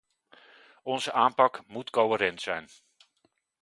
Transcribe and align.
Onze 0.83 1.11
aanpak 1.11 1.63
moet 1.67 1.89
coherent 1.89 2.41
zijn. 2.41 2.69